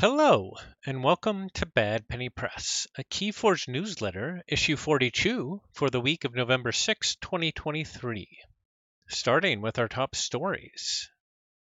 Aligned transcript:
Hello, 0.00 0.54
and 0.86 1.02
welcome 1.02 1.50
to 1.54 1.66
Bad 1.66 2.06
Penny 2.06 2.28
Press, 2.28 2.86
a 2.96 3.02
Keyforge 3.02 3.66
newsletter, 3.66 4.44
issue 4.46 4.76
42 4.76 5.60
for 5.72 5.90
the 5.90 6.00
week 6.00 6.22
of 6.22 6.36
November 6.36 6.70
6, 6.70 7.16
2023. 7.16 8.28
Starting 9.08 9.60
with 9.60 9.76
our 9.76 9.88
top 9.88 10.14
stories. 10.14 11.10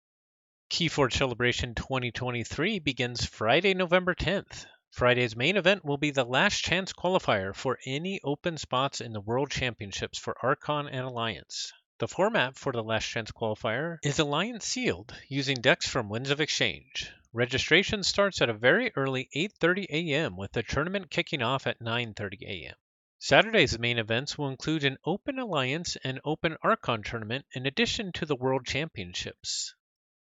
Keyforge 0.69 1.13
Celebration 1.13 1.75
2023 1.77 2.81
begins 2.81 3.25
Friday, 3.25 3.73
November 3.73 4.17
10th. 4.17 4.67
Friday's 4.91 5.37
main 5.37 5.57
event 5.57 5.85
will 5.85 5.97
be 5.97 6.11
the 6.11 6.25
last 6.25 6.63
chance 6.63 6.93
qualifier 6.93 7.55
for 7.55 7.79
any 7.87 8.21
open 8.25 8.59
spots 8.59 9.01
in 9.01 9.13
the 9.13 9.21
World 9.21 9.51
Championships 9.51 10.19
for 10.19 10.37
Archon 10.43 10.89
and 10.89 11.07
Alliance. 11.07 11.73
The 11.99 12.09
format 12.09 12.59
for 12.59 12.73
the 12.73 12.83
last 12.83 13.07
chance 13.07 13.31
qualifier 13.31 13.99
is 14.03 14.19
Alliance 14.19 14.67
sealed 14.67 15.15
using 15.29 15.61
decks 15.61 15.89
from 15.89 16.09
Winds 16.09 16.31
of 16.31 16.41
Exchange. 16.41 17.13
Registration 17.33 18.03
starts 18.03 18.43
at 18.43 18.51
a 18.51 18.53
very 18.53 18.93
early 18.97 19.31
8:30 19.35 19.87
a.m. 19.89 20.37
with 20.37 20.53
the 20.53 20.65
tournament 20.65 21.11
kicking 21.11 21.43
off 21.43 21.69
at 21.69 21.79
9:30 21.79 22.43
a.m. 22.43 22.75
Saturday's 23.21 23.79
main 23.79 23.99
events 23.99 24.37
will 24.37 24.49
include 24.49 24.85
an 24.85 24.99
Open 25.05 25.39
Alliance 25.39 25.97
and 26.03 26.21
Open 26.25 26.57
Archon 26.61 27.05
tournament 27.05 27.47
in 27.53 27.67
addition 27.67 28.11
to 28.13 28.27
the 28.27 28.37
World 28.37 28.67
Championships. 28.67 29.73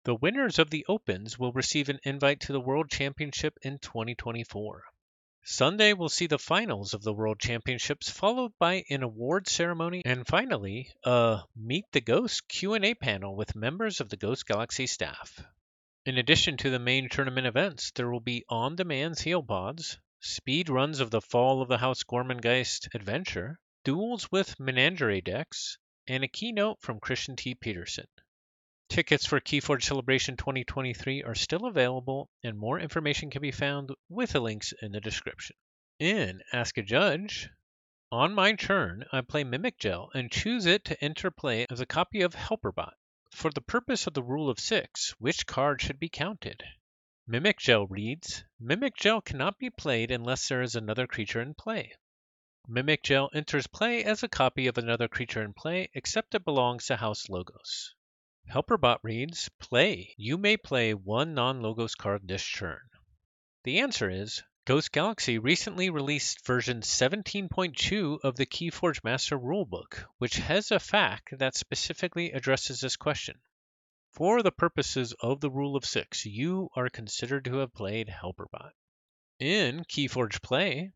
The 0.09 0.15
winners 0.15 0.59
of 0.59 0.71
the 0.71 0.87
Opens 0.89 1.39
will 1.39 1.53
receive 1.53 1.91
an 1.91 2.01
invite 2.03 2.41
to 2.41 2.53
the 2.55 2.63
World 2.63 2.91
Championship 2.91 3.59
in 3.61 3.79
2024. 3.79 4.85
Sunday 5.45 5.93
will 5.93 6.09
see 6.09 6.27
the 6.27 6.39
finals 6.39 6.95
of 6.95 7.03
the 7.03 7.13
World 7.13 7.39
Championships 7.39 8.09
followed 8.09 8.53
by 8.59 8.85
an 8.89 9.03
award 9.03 9.49
ceremony 9.49 10.01
and 10.07 10.27
finally 10.27 10.91
a 11.05 11.43
Meet 11.55 11.93
the 11.93 12.01
Ghost 12.01 12.49
Q&A 12.49 12.95
panel 12.95 13.37
with 13.37 13.55
members 13.55 14.01
of 14.01 14.09
the 14.09 14.17
Ghost 14.17 14.47
Galaxy 14.47 14.87
staff. 14.87 15.45
In 16.07 16.17
addition 16.17 16.57
to 16.57 16.71
the 16.71 16.79
main 16.79 17.11
tournament 17.11 17.47
events, 17.47 17.91
there 17.91 18.11
will 18.11 18.19
be 18.19 18.47
on-demand 18.49 19.19
seal 19.19 19.43
pods, 19.43 19.99
speed 20.21 20.71
runs 20.71 21.01
of 21.01 21.11
the 21.11 21.21
Fall 21.21 21.61
of 21.61 21.69
the 21.69 21.77
House 21.77 22.03
Gormengeist 22.03 22.89
adventure, 22.95 23.61
duels 23.85 24.33
with 24.33 24.59
Menagerie 24.59 25.21
decks, 25.21 25.77
and 26.07 26.25
a 26.25 26.29
keynote 26.29 26.81
from 26.81 26.99
Christian 26.99 27.37
T. 27.37 27.55
Peterson. 27.55 28.07
Tickets 28.89 29.27
for 29.27 29.39
Keyforge 29.39 29.85
Celebration 29.85 30.39
2023 30.39 31.23
are 31.23 31.35
still 31.35 31.67
available, 31.67 32.31
and 32.43 32.59
more 32.59 32.81
information 32.81 33.31
can 33.31 33.43
be 33.43 33.51
found 33.51 33.91
with 34.09 34.31
the 34.33 34.41
links 34.41 34.73
in 34.81 34.93
the 34.93 35.01
description. 35.01 35.57
In 35.99 36.43
Ask 36.55 36.79
a 36.79 36.83
Judge, 36.83 37.51
on 38.11 38.33
my 38.33 38.55
turn, 38.55 39.05
I 39.13 39.21
play 39.21 39.45
Mimic 39.45 39.79
Gel 39.79 40.11
and 40.15 40.33
choose 40.33 40.65
it 40.65 40.87
to 40.87 41.05
enter 41.05 41.31
play 41.31 41.67
as 41.69 41.81
a 41.81 41.87
copy 41.87 42.23
of 42.23 42.35
Helperbot. 42.35 42.95
For 43.31 43.51
the 43.51 43.61
purpose 43.61 44.07
of 44.07 44.15
the 44.15 44.23
rule 44.23 44.49
of 44.49 44.59
six, 44.59 45.15
which 45.19 45.47
card 45.47 45.83
should 45.83 46.01
be 46.01 46.09
counted? 46.09 46.63
Mimic 47.27 47.59
Gel 47.59 47.87
reads 47.87 48.43
Mimic 48.59 48.97
Gel 48.97 49.21
cannot 49.21 49.59
be 49.59 49.69
played 49.69 50.11
unless 50.11 50.49
there 50.49 50.63
is 50.63 50.75
another 50.75 51.07
creature 51.07 51.43
in 51.43 51.53
play. 51.53 51.93
Mimic 52.67 53.03
Gel 53.03 53.29
enters 53.35 53.67
play 53.67 54.03
as 54.03 54.23
a 54.23 54.29
copy 54.29 54.67
of 54.67 54.79
another 54.79 55.09
creature 55.09 55.43
in 55.43 55.53
play, 55.53 55.91
except 55.93 56.35
it 56.35 56.47
belongs 56.47 56.87
to 56.87 56.97
House 56.97 57.29
Logos. 57.29 57.95
Helperbot 58.51 59.01
reads, 59.03 59.51
Play. 59.59 60.15
You 60.17 60.39
may 60.39 60.57
play 60.57 60.95
one 60.95 61.35
non-logos 61.35 61.95
card 61.95 62.27
this 62.27 62.51
turn. 62.51 62.81
The 63.65 63.81
answer 63.81 64.09
is, 64.09 64.43
Ghost 64.65 64.91
Galaxy 64.91 65.39
recently 65.39 65.91
released 65.91 66.47
version 66.47 66.81
17.2 66.81 68.21
of 68.25 68.37
the 68.37 68.47
Keyforge 68.47 69.05
Master 69.05 69.39
Rulebook, 69.39 70.03
which 70.17 70.37
has 70.37 70.71
a 70.71 70.81
fact 70.81 71.39
that 71.39 71.57
specifically 71.57 72.33
addresses 72.33 72.81
this 72.81 72.97
question. 72.97 73.39
For 74.13 74.43
the 74.43 74.51
purposes 74.51 75.13
of 75.21 75.41
the 75.41 75.51
Rule 75.51 75.77
of 75.77 75.85
Six, 75.85 76.25
you 76.25 76.71
are 76.75 76.89
considered 76.89 77.45
to 77.45 77.59
have 77.59 77.75
played 77.75 78.09
Helperbot. 78.09 78.73
In 79.39 79.85
Keyforge 79.85 80.41
Play, 80.41 80.93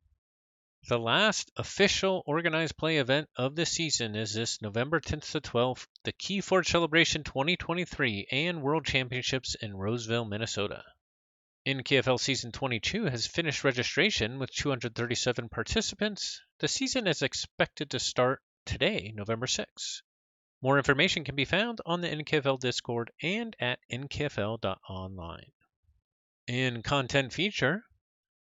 the 0.88 0.98
last 0.98 1.52
official 1.56 2.24
organized 2.26 2.76
play 2.76 2.98
event 2.98 3.28
of 3.36 3.54
the 3.54 3.64
season 3.64 4.16
is 4.16 4.34
this 4.34 4.60
November 4.60 5.00
10th 5.00 5.30
to 5.30 5.40
12th, 5.40 5.86
the 6.02 6.12
Keyforge 6.12 6.66
Celebration 6.66 7.22
2023 7.22 8.26
and 8.32 8.62
World 8.62 8.84
Championships 8.84 9.54
in 9.54 9.76
Roseville, 9.76 10.24
Minnesota. 10.24 10.82
NKFL 11.64 12.18
Season 12.18 12.50
22 12.50 13.04
has 13.04 13.28
finished 13.28 13.62
registration 13.62 14.40
with 14.40 14.50
237 14.50 15.48
participants. 15.48 16.40
The 16.58 16.66
season 16.66 17.06
is 17.06 17.22
expected 17.22 17.90
to 17.90 18.00
start 18.00 18.42
today, 18.66 19.12
November 19.14 19.46
6. 19.46 20.02
More 20.60 20.78
information 20.78 21.22
can 21.22 21.36
be 21.36 21.44
found 21.44 21.80
on 21.86 22.00
the 22.00 22.08
NKFL 22.08 22.58
Discord 22.58 23.12
and 23.22 23.54
at 23.60 23.78
nkfl.online. 23.92 25.52
In 26.48 26.82
content 26.82 27.32
feature, 27.32 27.84